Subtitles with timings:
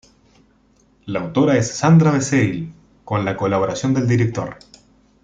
[1.05, 2.73] La autora es Sandra Becerril,
[3.05, 4.57] con la colaboración del director.